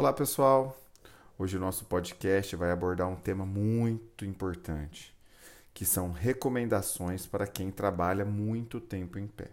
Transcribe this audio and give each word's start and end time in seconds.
Olá, 0.00 0.14
pessoal. 0.14 0.74
Hoje 1.38 1.58
o 1.58 1.60
nosso 1.60 1.84
podcast 1.84 2.56
vai 2.56 2.70
abordar 2.70 3.06
um 3.06 3.16
tema 3.16 3.44
muito 3.44 4.24
importante, 4.24 5.14
que 5.74 5.84
são 5.84 6.10
recomendações 6.10 7.26
para 7.26 7.46
quem 7.46 7.70
trabalha 7.70 8.24
muito 8.24 8.80
tempo 8.80 9.18
em 9.18 9.26
pé. 9.26 9.50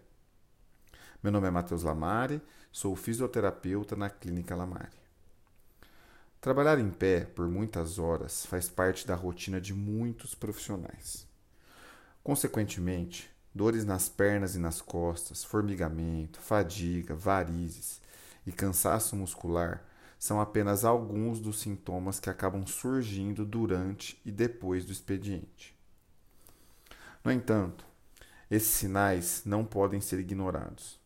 Meu 1.22 1.30
nome 1.30 1.48
é 1.48 1.50
Matheus 1.50 1.82
Lamari, 1.82 2.40
sou 2.72 2.96
fisioterapeuta 2.96 3.94
na 3.94 4.08
Clínica 4.08 4.56
Lamari. 4.56 4.96
Trabalhar 6.40 6.78
em 6.78 6.88
pé 6.88 7.26
por 7.26 7.46
muitas 7.46 7.98
horas 7.98 8.46
faz 8.46 8.70
parte 8.70 9.06
da 9.06 9.14
rotina 9.14 9.60
de 9.60 9.74
muitos 9.74 10.34
profissionais. 10.34 11.26
Consequentemente, 12.24 13.30
dores 13.54 13.84
nas 13.84 14.08
pernas 14.08 14.54
e 14.54 14.58
nas 14.58 14.80
costas, 14.80 15.44
formigamento, 15.44 16.40
fadiga, 16.40 17.14
varizes 17.14 18.00
e 18.46 18.50
cansaço 18.50 19.14
muscular 19.14 19.86
são 20.18 20.40
apenas 20.40 20.84
alguns 20.84 21.38
dos 21.38 21.60
sintomas 21.60 22.18
que 22.18 22.28
acabam 22.28 22.66
surgindo 22.66 23.44
durante 23.44 24.20
e 24.24 24.32
depois 24.32 24.84
do 24.84 24.92
expediente. 24.92 25.76
No 27.24 27.30
entanto, 27.30 27.86
esses 28.50 28.68
sinais 28.68 29.42
não 29.44 29.64
podem 29.64 30.00
ser 30.00 30.18
ignorados, 30.18 30.98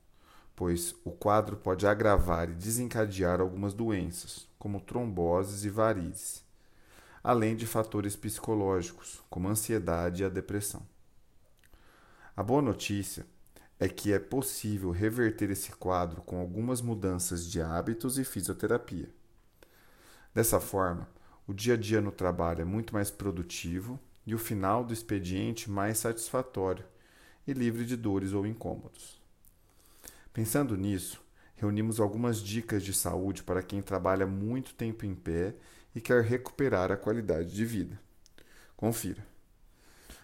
pois 0.56 0.94
o 1.04 1.10
quadro 1.10 1.56
pode 1.56 1.86
agravar 1.86 2.48
e 2.48 2.54
desencadear 2.54 3.40
algumas 3.40 3.74
doenças, 3.74 4.48
como 4.58 4.80
tromboses 4.80 5.64
e 5.64 5.68
varizes, 5.68 6.42
além 7.22 7.54
de 7.54 7.66
fatores 7.66 8.16
psicológicos, 8.16 9.22
como 9.28 9.48
ansiedade 9.48 10.22
e 10.22 10.26
a 10.26 10.28
depressão. 10.28 10.82
A 12.34 12.42
boa 12.42 12.62
notícia 12.62 13.26
é 13.82 13.88
que 13.88 14.12
é 14.12 14.18
possível 14.20 14.92
reverter 14.92 15.50
esse 15.50 15.72
quadro 15.72 16.22
com 16.22 16.38
algumas 16.38 16.80
mudanças 16.80 17.44
de 17.44 17.60
hábitos 17.60 18.16
e 18.16 18.22
fisioterapia. 18.22 19.10
Dessa 20.32 20.60
forma, 20.60 21.08
o 21.48 21.52
dia 21.52 21.74
a 21.74 21.76
dia 21.76 22.00
no 22.00 22.12
trabalho 22.12 22.62
é 22.62 22.64
muito 22.64 22.94
mais 22.94 23.10
produtivo 23.10 23.98
e 24.24 24.36
o 24.36 24.38
final 24.38 24.84
do 24.84 24.92
expediente 24.92 25.68
mais 25.68 25.98
satisfatório 25.98 26.84
e 27.44 27.52
livre 27.52 27.84
de 27.84 27.96
dores 27.96 28.32
ou 28.32 28.46
incômodos. 28.46 29.20
Pensando 30.32 30.76
nisso, 30.76 31.20
reunimos 31.56 31.98
algumas 31.98 32.38
dicas 32.38 32.84
de 32.84 32.94
saúde 32.94 33.42
para 33.42 33.64
quem 33.64 33.82
trabalha 33.82 34.28
muito 34.28 34.74
tempo 34.74 35.04
em 35.04 35.12
pé 35.12 35.56
e 35.92 36.00
quer 36.00 36.22
recuperar 36.22 36.92
a 36.92 36.96
qualidade 36.96 37.52
de 37.52 37.64
vida. 37.64 38.00
Confira. 38.76 39.26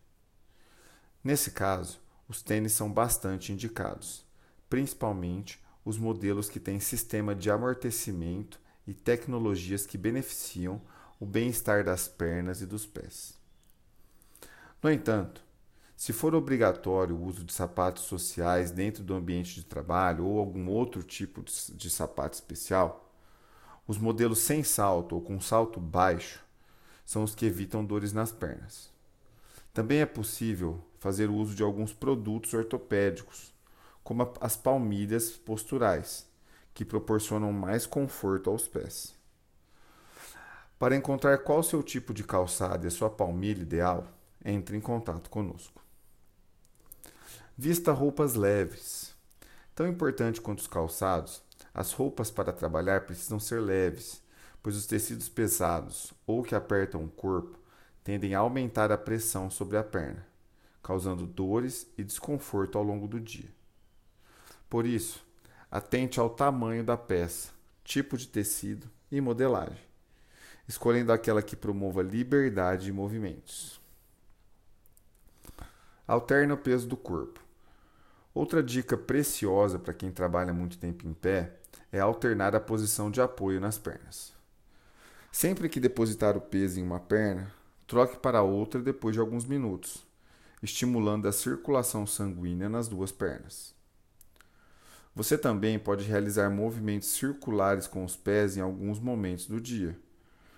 Nesse 1.23 1.49
caso, 1.49 1.99
os 2.29 2.43
tênis 2.43 2.73
são 2.73 2.91
bastante 2.91 3.51
indicados, 3.51 4.23
principalmente 4.69 5.59
os 5.83 5.97
modelos 5.97 6.49
que 6.49 6.59
têm 6.59 6.79
sistema 6.79 7.33
de 7.33 7.49
amortecimento 7.49 8.59
e 8.85 8.93
tecnologias 8.93 9.87
que 9.87 9.97
beneficiam 9.97 10.79
o 11.19 11.25
bem-estar 11.25 11.83
das 11.83 12.07
pernas 12.07 12.61
e 12.61 12.67
dos 12.67 12.85
pés. 12.85 13.33
No 14.83 14.91
entanto, 14.91 15.43
se 15.95 16.11
for 16.11 16.35
obrigatório 16.35 17.15
o 17.15 17.23
uso 17.23 17.43
de 17.43 17.53
sapatos 17.53 18.03
sociais 18.03 18.71
dentro 18.71 19.03
do 19.03 19.13
ambiente 19.13 19.55
de 19.55 19.63
trabalho 19.63 20.25
ou 20.25 20.39
algum 20.39 20.67
outro 20.69 21.03
tipo 21.03 21.43
de 21.43 21.89
sapato 21.89 22.35
especial, 22.35 23.11
os 23.87 23.97
modelos 23.97 24.39
sem 24.39 24.63
salto 24.63 25.15
ou 25.15 25.21
com 25.21 25.39
salto 25.39 25.79
baixo 25.79 26.43
são 27.05 27.23
os 27.23 27.35
que 27.35 27.45
evitam 27.45 27.85
dores 27.85 28.13
nas 28.13 28.31
pernas. 28.31 28.89
Também 29.73 29.99
é 29.99 30.05
possível 30.05 30.83
fazer 30.99 31.29
uso 31.29 31.53
de 31.53 31.63
alguns 31.63 31.91
produtos 31.91 32.53
ortopédicos, 32.53 33.53
como 34.03 34.31
as 34.39 34.55
palmilhas 34.55 35.31
posturais, 35.31 36.27
que 36.73 36.85
proporcionam 36.85 37.51
mais 37.51 37.85
conforto 37.85 38.49
aos 38.49 38.67
pés. 38.67 39.13
Para 40.79 40.95
encontrar 40.95 41.37
qual 41.39 41.61
seu 41.61 41.83
tipo 41.83 42.13
de 42.13 42.23
calçado 42.23 42.85
e 42.85 42.87
a 42.87 42.91
sua 42.91 43.09
palmilha 43.09 43.61
ideal, 43.61 44.07
entre 44.43 44.77
em 44.77 44.81
contato 44.81 45.29
conosco. 45.29 45.82
Vista 47.55 47.91
roupas 47.91 48.33
leves. 48.33 49.13
Tão 49.75 49.87
importante 49.87 50.41
quanto 50.41 50.57
os 50.57 50.67
calçados, 50.67 51.39
as 51.71 51.91
roupas 51.91 52.31
para 52.31 52.51
trabalhar 52.51 53.01
precisam 53.01 53.39
ser 53.39 53.61
leves, 53.61 54.23
pois 54.63 54.75
os 54.75 54.87
tecidos 54.87 55.29
pesados 55.29 56.11
ou 56.25 56.41
que 56.41 56.55
apertam 56.55 57.03
o 57.03 57.09
corpo 57.09 57.55
tendem 58.03 58.33
a 58.33 58.39
aumentar 58.39 58.91
a 58.91 58.97
pressão 58.97 59.51
sobre 59.51 59.77
a 59.77 59.83
perna, 59.83 60.25
causando 60.81 61.27
dores 61.27 61.87
e 61.95 62.03
desconforto 62.03 62.75
ao 62.75 62.83
longo 62.83 63.07
do 63.07 63.19
dia. 63.19 63.49
Por 64.67 64.87
isso, 64.87 65.23
atente 65.69 66.19
ao 66.19 66.31
tamanho 66.31 66.83
da 66.83 66.97
peça, 66.97 67.51
tipo 67.83 68.17
de 68.17 68.27
tecido 68.27 68.89
e 69.11 69.21
modelagem, 69.21 69.85
escolhendo 70.67 71.11
aquela 71.11 71.43
que 71.43 71.55
promova 71.55 72.01
liberdade 72.01 72.85
de 72.85 72.91
movimentos. 72.91 73.79
Alterne 76.07 76.51
o 76.51 76.57
peso 76.57 76.87
do 76.87 76.97
corpo. 76.97 77.42
Outra 78.33 78.63
dica 78.63 78.97
preciosa 78.97 79.77
para 79.77 79.93
quem 79.93 80.11
trabalha 80.11 80.51
muito 80.51 80.77
tempo 80.77 81.07
em 81.07 81.13
pé 81.13 81.53
é 81.91 81.99
alternar 81.99 82.55
a 82.55 82.59
posição 82.59 83.11
de 83.11 83.21
apoio 83.21 83.59
nas 83.61 83.77
pernas. 83.77 84.33
Sempre 85.31 85.69
que 85.69 85.79
depositar 85.79 86.35
o 86.35 86.41
peso 86.41 86.79
em 86.79 86.83
uma 86.83 86.99
perna, 86.99 87.53
troque 87.85 88.17
para 88.17 88.41
outra 88.41 88.81
depois 88.81 89.13
de 89.13 89.19
alguns 89.19 89.45
minutos, 89.45 90.03
estimulando 90.63 91.27
a 91.27 91.31
circulação 91.31 92.07
sanguínea 92.07 92.67
nas 92.67 92.87
duas 92.87 93.11
pernas. 93.11 93.75
Você 95.15 95.37
também 95.37 95.77
pode 95.77 96.05
realizar 96.05 96.49
movimentos 96.49 97.09
circulares 97.09 97.85
com 97.85 98.03
os 98.03 98.15
pés 98.15 98.57
em 98.57 98.61
alguns 98.61 98.99
momentos 98.99 99.45
do 99.45 99.61
dia, 99.61 99.95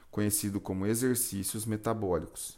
conhecido 0.10 0.62
como 0.62 0.86
exercícios 0.86 1.66
metabólicos. 1.66 2.58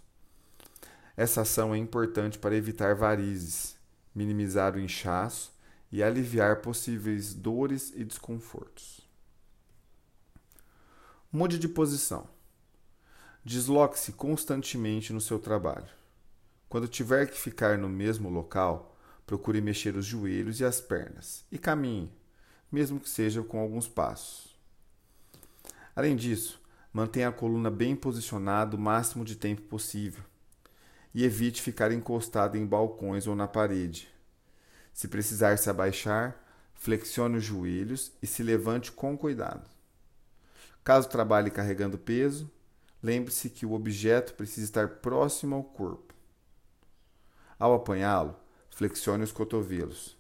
Essa 1.16 1.42
ação 1.42 1.74
é 1.74 1.78
importante 1.80 2.38
para 2.38 2.56
evitar 2.56 2.94
varizes, 2.94 3.77
minimizar 4.18 4.76
o 4.76 4.80
inchaço 4.80 5.54
e 5.92 6.02
aliviar 6.02 6.62
possíveis 6.62 7.36
dores 7.36 7.94
e 7.96 8.04
desconfortos. 8.04 9.08
Mude 11.32 11.60
de 11.60 11.68
posição. 11.68 12.28
Desloque-se 13.46 14.14
constantemente 14.14 15.14
no 15.14 15.22
seu 15.22 15.38
trabalho. 15.38 15.88
Quando 16.68 16.88
tiver 16.88 17.30
que 17.30 17.38
ficar 17.38 17.78
no 17.78 17.88
mesmo 17.88 18.28
local, 18.28 18.98
procure 19.24 19.62
mexer 19.62 19.96
os 19.96 20.06
joelhos 20.06 20.60
e 20.60 20.66
as 20.66 20.82
pernas 20.82 21.46
e 21.52 21.60
caminhe, 21.60 22.12
mesmo 22.72 23.00
que 23.00 23.08
seja 23.08 23.44
com 23.44 23.60
alguns 23.60 23.88
passos. 23.88 24.58
Além 25.96 26.16
disso, 26.16 26.60
mantenha 26.92 27.30
a 27.30 27.32
coluna 27.32 27.70
bem 27.70 27.96
posicionada 27.96 28.76
o 28.76 28.80
máximo 28.80 29.24
de 29.24 29.36
tempo 29.36 29.62
possível 29.62 30.24
e 31.14 31.24
evite 31.24 31.62
ficar 31.62 31.92
encostado 31.92 32.58
em 32.58 32.66
balcões 32.66 33.28
ou 33.28 33.36
na 33.36 33.48
parede. 33.48 34.08
Se 34.94 35.08
precisar 35.08 35.58
se 35.58 35.70
abaixar, 35.70 36.36
flexione 36.74 37.38
os 37.38 37.44
joelhos 37.44 38.12
e 38.22 38.28
se 38.28 38.44
levante 38.44 38.92
com 38.92 39.18
cuidado. 39.18 39.70
Caso 40.84 41.10
trabalhe 41.10 41.52
carregando 41.52 41.98
peso, 41.98 42.50
lembre-se 43.02 43.50
que 43.50 43.66
o 43.66 43.74
objeto 43.74 44.34
precisa 44.34 44.66
estar 44.66 44.88
próximo 44.88 45.56
ao 45.56 45.64
corpo. 45.64 46.14
Ao 47.60 47.74
apanhá-lo, 47.74 48.36
flexione 48.70 49.24
os 49.24 49.32
cotovelos. 49.32 50.16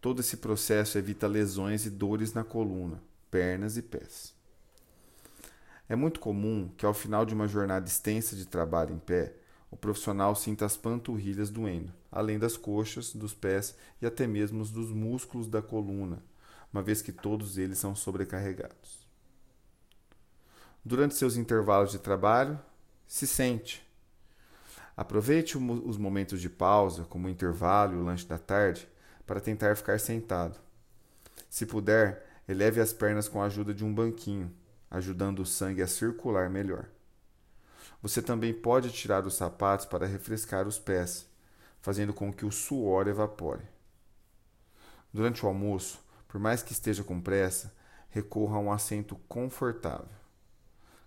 Todo 0.00 0.20
esse 0.20 0.36
processo 0.36 0.98
evita 0.98 1.26
lesões 1.26 1.86
e 1.86 1.90
dores 1.90 2.32
na 2.32 2.44
coluna, 2.44 3.02
pernas 3.30 3.76
e 3.76 3.82
pés. 3.82 4.34
É 5.88 5.96
muito 5.96 6.20
comum 6.20 6.70
que 6.76 6.86
ao 6.86 6.94
final 6.94 7.24
de 7.24 7.34
uma 7.34 7.48
jornada 7.48 7.86
extensa 7.86 8.34
de 8.36 8.46
trabalho 8.46 8.94
em 8.94 8.98
pé, 8.98 9.34
o 9.72 9.76
profissional 9.76 10.36
sinta 10.36 10.66
as 10.66 10.76
panturrilhas 10.76 11.48
doendo, 11.48 11.90
além 12.10 12.38
das 12.38 12.58
coxas, 12.58 13.14
dos 13.14 13.32
pés 13.32 13.74
e 14.02 14.06
até 14.06 14.26
mesmo 14.26 14.62
dos 14.66 14.90
músculos 14.90 15.48
da 15.48 15.62
coluna, 15.62 16.22
uma 16.70 16.82
vez 16.82 17.00
que 17.00 17.10
todos 17.10 17.56
eles 17.56 17.78
são 17.78 17.96
sobrecarregados. 17.96 19.06
Durante 20.84 21.14
seus 21.14 21.36
intervalos 21.36 21.90
de 21.90 21.98
trabalho, 21.98 22.60
se 23.06 23.26
sente. 23.26 23.82
Aproveite 24.94 25.56
os 25.56 25.96
momentos 25.96 26.38
de 26.42 26.50
pausa, 26.50 27.04
como 27.04 27.26
o 27.26 27.30
intervalo 27.30 27.94
e 27.94 27.96
o 27.96 28.04
lanche 28.04 28.26
da 28.26 28.36
tarde, 28.36 28.86
para 29.26 29.40
tentar 29.40 29.74
ficar 29.74 29.98
sentado. 29.98 30.58
Se 31.48 31.64
puder, 31.64 32.26
eleve 32.46 32.78
as 32.78 32.92
pernas 32.92 33.26
com 33.26 33.40
a 33.40 33.46
ajuda 33.46 33.72
de 33.72 33.86
um 33.86 33.94
banquinho, 33.94 34.52
ajudando 34.90 35.38
o 35.38 35.46
sangue 35.46 35.80
a 35.80 35.86
circular 35.86 36.50
melhor. 36.50 36.88
Você 38.02 38.20
também 38.20 38.52
pode 38.52 38.90
tirar 38.90 39.24
os 39.26 39.34
sapatos 39.34 39.86
para 39.86 40.06
refrescar 40.06 40.66
os 40.66 40.76
pés, 40.76 41.24
fazendo 41.80 42.12
com 42.12 42.32
que 42.32 42.44
o 42.44 42.50
suor 42.50 43.06
evapore. 43.06 43.62
Durante 45.12 45.44
o 45.44 45.48
almoço, 45.48 46.00
por 46.26 46.40
mais 46.40 46.62
que 46.62 46.72
esteja 46.72 47.04
com 47.04 47.20
pressa, 47.20 47.72
recorra 48.10 48.56
a 48.56 48.60
um 48.60 48.72
assento 48.72 49.14
confortável. 49.28 50.08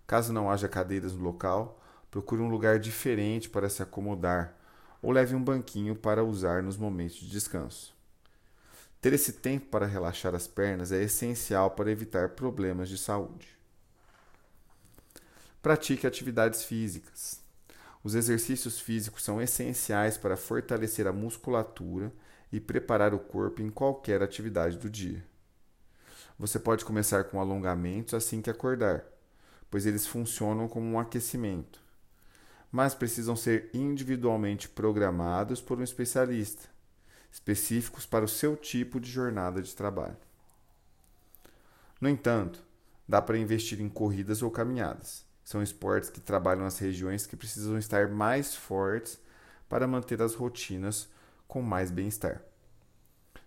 Caso 0.06 0.32
não 0.32 0.50
haja 0.50 0.68
cadeiras 0.68 1.12
no 1.12 1.22
local, 1.22 1.82
procure 2.10 2.40
um 2.40 2.48
lugar 2.48 2.78
diferente 2.78 3.50
para 3.50 3.68
se 3.68 3.82
acomodar 3.82 4.56
ou 5.02 5.12
leve 5.12 5.34
um 5.34 5.42
banquinho 5.42 5.94
para 5.94 6.24
usar 6.24 6.62
nos 6.62 6.76
momentos 6.76 7.16
de 7.16 7.28
descanso. 7.28 7.94
Ter 9.00 9.12
esse 9.12 9.34
tempo 9.34 9.66
para 9.66 9.84
relaxar 9.84 10.34
as 10.34 10.46
pernas 10.46 10.92
é 10.92 11.02
essencial 11.02 11.72
para 11.72 11.90
evitar 11.90 12.30
problemas 12.30 12.88
de 12.88 12.96
saúde. 12.96 13.55
Pratique 15.66 16.06
atividades 16.06 16.62
físicas. 16.62 17.42
Os 18.04 18.14
exercícios 18.14 18.78
físicos 18.78 19.24
são 19.24 19.42
essenciais 19.42 20.16
para 20.16 20.36
fortalecer 20.36 21.08
a 21.08 21.12
musculatura 21.12 22.12
e 22.52 22.60
preparar 22.60 23.12
o 23.12 23.18
corpo 23.18 23.60
em 23.60 23.68
qualquer 23.68 24.22
atividade 24.22 24.78
do 24.78 24.88
dia. 24.88 25.26
Você 26.38 26.60
pode 26.60 26.84
começar 26.84 27.24
com 27.24 27.40
alongamentos 27.40 28.14
assim 28.14 28.40
que 28.40 28.48
acordar, 28.48 29.04
pois 29.68 29.86
eles 29.86 30.06
funcionam 30.06 30.68
como 30.68 30.86
um 30.86 31.00
aquecimento, 31.00 31.80
mas 32.70 32.94
precisam 32.94 33.34
ser 33.34 33.68
individualmente 33.74 34.68
programados 34.68 35.60
por 35.60 35.80
um 35.80 35.82
especialista, 35.82 36.68
específicos 37.32 38.06
para 38.06 38.24
o 38.24 38.28
seu 38.28 38.56
tipo 38.56 39.00
de 39.00 39.10
jornada 39.10 39.60
de 39.60 39.74
trabalho. 39.74 40.16
No 42.00 42.08
entanto, 42.08 42.62
dá 43.08 43.20
para 43.20 43.36
investir 43.36 43.80
em 43.80 43.88
corridas 43.88 44.42
ou 44.42 44.50
caminhadas 44.52 45.25
são 45.46 45.62
esportes 45.62 46.10
que 46.10 46.20
trabalham 46.20 46.66
as 46.66 46.76
regiões 46.76 47.24
que 47.24 47.36
precisam 47.36 47.78
estar 47.78 48.08
mais 48.08 48.56
fortes 48.56 49.16
para 49.68 49.86
manter 49.86 50.20
as 50.20 50.34
rotinas 50.34 51.08
com 51.46 51.62
mais 51.62 51.88
bem-estar. 51.88 52.42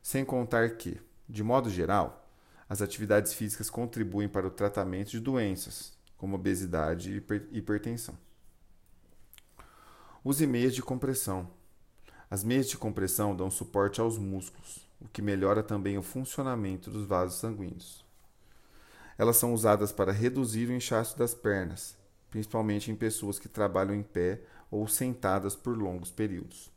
Sem 0.02 0.24
contar 0.24 0.78
que, 0.78 0.98
de 1.28 1.44
modo 1.44 1.70
geral, 1.70 2.26
as 2.70 2.82
atividades 2.82 3.34
físicas 3.34 3.70
contribuem 3.70 4.30
para 4.30 4.48
o 4.48 4.50
tratamento 4.50 5.10
de 5.10 5.20
doenças, 5.20 5.92
como 6.16 6.36
obesidade 6.36 7.12
e 7.12 7.58
hipertensão. 7.58 8.18
Use 10.24 10.48
meias 10.48 10.74
de 10.74 10.82
compressão. 10.82 11.52
As 12.32 12.46
meias 12.46 12.70
de 12.70 12.78
compressão 12.78 13.36
dão 13.36 13.52
suporte 13.52 14.00
aos 14.00 14.18
músculos, 14.18 14.88
o 15.02 15.08
que 15.10 15.22
melhora 15.22 15.62
também 15.62 15.98
o 15.98 16.02
funcionamento 16.02 16.90
dos 16.90 17.06
vasos 17.06 17.40
sanguíneos. 17.40 18.09
Elas 19.20 19.36
são 19.36 19.54
usadas 19.54 19.92
para 19.92 20.14
reduzir 20.14 20.70
o 20.70 20.74
inchaço 20.74 21.18
das 21.18 21.34
pernas, 21.34 21.98
principalmente 22.32 22.90
em 22.90 22.96
pessoas 22.96 23.38
que 23.38 23.50
trabalham 23.50 23.94
em 23.94 24.02
pé 24.02 24.40
ou 24.72 24.88
sentadas 24.88 25.58
por 25.58 25.78
longos 25.78 26.10
períodos. 26.10 26.72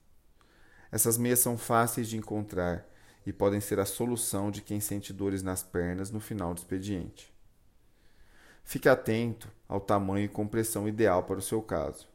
Essas 0.91 1.17
meias 1.17 1.39
são 1.39 1.57
fáceis 1.57 2.09
de 2.09 2.17
encontrar 2.17 2.85
e 3.25 3.33
podem 3.33 3.61
ser 3.61 3.79
a 3.79 3.85
solução 3.85 4.51
de 4.51 4.61
quem 4.61 4.81
sente 4.81 5.13
dores 5.13 5.41
nas 5.41 5.63
pernas 5.63 6.11
no 6.11 6.19
final 6.19 6.53
do 6.53 6.59
expediente. 6.59 7.33
Fique 8.65 8.89
atento 8.89 9.49
ao 9.69 9.81
tamanho 9.81 10.25
e 10.25 10.29
compressão 10.29 10.89
ideal 10.89 11.23
para 11.23 11.39
o 11.39 11.43
seu 11.43 11.63
caso. 11.63 12.09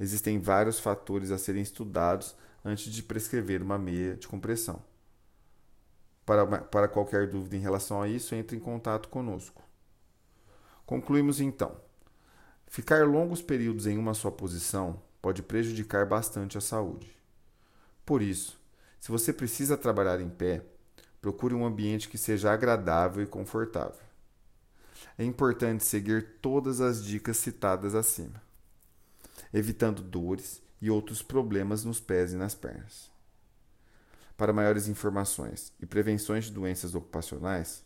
Existem 0.00 0.40
vários 0.40 0.80
fatores 0.80 1.30
a 1.30 1.36
serem 1.36 1.62
estudados 1.62 2.34
antes 2.64 2.90
de 2.90 3.02
prescrever 3.02 3.60
uma 3.62 3.78
meia 3.78 4.16
de 4.16 4.26
compressão. 4.26 4.82
Para, 6.24 6.46
para 6.46 6.88
qualquer 6.88 7.28
dúvida 7.28 7.56
em 7.56 7.60
relação 7.60 8.00
a 8.00 8.08
isso, 8.08 8.34
entre 8.34 8.56
em 8.56 8.60
contato 8.60 9.08
conosco. 9.08 9.62
Concluímos 10.86 11.40
então. 11.40 11.76
Ficar 12.66 13.06
longos 13.06 13.42
períodos 13.42 13.86
em 13.86 13.98
uma 13.98 14.14
só 14.14 14.30
posição 14.30 15.02
pode 15.20 15.42
prejudicar 15.42 16.06
bastante 16.06 16.56
a 16.56 16.60
saúde. 16.60 17.10
Por 18.04 18.22
isso, 18.22 18.60
se 19.00 19.10
você 19.10 19.32
precisa 19.32 19.76
trabalhar 19.76 20.20
em 20.20 20.28
pé, 20.28 20.64
procure 21.20 21.54
um 21.54 21.64
ambiente 21.64 22.08
que 22.08 22.18
seja 22.18 22.52
agradável 22.52 23.22
e 23.22 23.26
confortável. 23.26 24.00
É 25.16 25.24
importante 25.24 25.84
seguir 25.84 26.38
todas 26.40 26.80
as 26.80 27.04
dicas 27.04 27.36
citadas 27.36 27.94
acima, 27.94 28.42
evitando 29.52 30.02
dores 30.02 30.62
e 30.80 30.90
outros 30.90 31.22
problemas 31.22 31.84
nos 31.84 32.00
pés 32.00 32.32
e 32.32 32.36
nas 32.36 32.54
pernas. 32.54 33.10
Para 34.36 34.52
maiores 34.52 34.88
informações 34.88 35.72
e 35.80 35.86
prevenções 35.86 36.46
de 36.46 36.52
doenças 36.52 36.94
ocupacionais, 36.94 37.84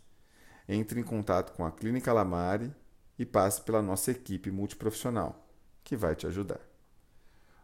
entre 0.68 1.00
em 1.00 1.04
contato 1.04 1.52
com 1.52 1.64
a 1.64 1.72
Clínica 1.72 2.12
Lamare 2.12 2.74
e 3.18 3.24
passe 3.24 3.60
pela 3.62 3.82
nossa 3.82 4.10
equipe 4.10 4.50
multiprofissional, 4.50 5.48
que 5.84 5.96
vai 5.96 6.14
te 6.14 6.26
ajudar. 6.26 6.60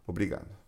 Obrigado. 0.06 0.61